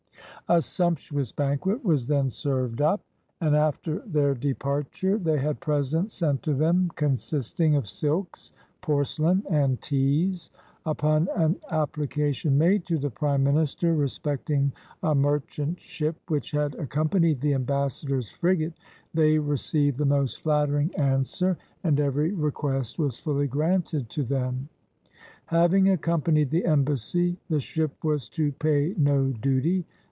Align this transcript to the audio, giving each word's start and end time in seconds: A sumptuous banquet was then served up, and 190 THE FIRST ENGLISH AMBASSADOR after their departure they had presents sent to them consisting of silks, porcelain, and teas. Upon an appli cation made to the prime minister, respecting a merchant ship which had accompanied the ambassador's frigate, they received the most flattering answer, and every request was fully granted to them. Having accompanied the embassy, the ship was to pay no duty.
A 0.49 0.61
sumptuous 0.61 1.31
banquet 1.31 1.81
was 1.85 2.07
then 2.07 2.29
served 2.29 2.81
up, 2.81 2.99
and 3.39 3.53
190 3.53 3.89
THE 3.89 3.95
FIRST 3.95 4.11
ENGLISH 4.11 4.15
AMBASSADOR 4.17 4.19
after 4.19 4.19
their 4.19 4.51
departure 4.51 5.17
they 5.17 5.37
had 5.37 5.59
presents 5.61 6.13
sent 6.15 6.43
to 6.43 6.53
them 6.53 6.91
consisting 6.95 7.75
of 7.77 7.87
silks, 7.87 8.51
porcelain, 8.81 9.43
and 9.49 9.79
teas. 9.79 10.51
Upon 10.85 11.29
an 11.37 11.55
appli 11.71 12.09
cation 12.09 12.57
made 12.57 12.85
to 12.87 12.97
the 12.97 13.09
prime 13.09 13.45
minister, 13.45 13.93
respecting 13.95 14.73
a 15.01 15.15
merchant 15.15 15.79
ship 15.79 16.17
which 16.27 16.51
had 16.51 16.75
accompanied 16.75 17.39
the 17.39 17.53
ambassador's 17.53 18.29
frigate, 18.29 18.73
they 19.13 19.39
received 19.39 19.97
the 19.99 20.05
most 20.05 20.41
flattering 20.41 20.93
answer, 20.95 21.57
and 21.85 21.97
every 21.97 22.33
request 22.33 22.99
was 22.99 23.17
fully 23.21 23.47
granted 23.47 24.09
to 24.09 24.23
them. 24.23 24.67
Having 25.45 25.87
accompanied 25.87 26.49
the 26.49 26.65
embassy, 26.65 27.37
the 27.49 27.61
ship 27.61 28.03
was 28.03 28.27
to 28.27 28.51
pay 28.51 28.93
no 28.97 29.31
duty. 29.31 29.85